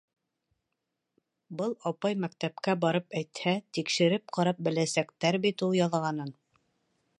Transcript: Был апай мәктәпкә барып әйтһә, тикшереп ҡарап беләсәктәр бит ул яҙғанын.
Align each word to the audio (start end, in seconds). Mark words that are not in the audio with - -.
Был 1.59 1.75
апай 1.89 2.17
мәктәпкә 2.23 2.75
барып 2.87 3.15
әйтһә, 3.21 3.55
тикшереп 3.79 4.35
ҡарап 4.39 4.65
беләсәктәр 4.69 5.41
бит 5.47 5.65
ул 5.69 5.77
яҙғанын. 5.83 6.37